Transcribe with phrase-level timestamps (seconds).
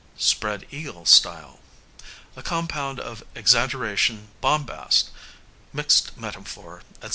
[0.17, 1.59] Spread eagle style,
[2.35, 5.11] a compound of exaggeration, bombast,
[5.73, 7.09] mixed metaphor, &c.